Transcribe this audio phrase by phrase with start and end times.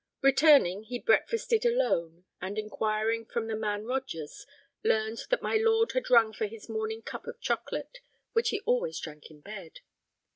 [0.23, 4.47] Returning, he breakfasted alone, and, inquiring from the man Rogers,
[4.83, 7.99] learned that my lord had rung for his morning cup of chocolate,
[8.33, 9.81] which he always drank in bed.